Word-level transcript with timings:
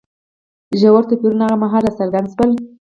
ژور 0.81 1.03
توپیرونه 1.09 1.43
هغه 1.47 1.57
مهال 1.63 1.83
راڅرګند 1.87 2.27
شول. 2.35 2.51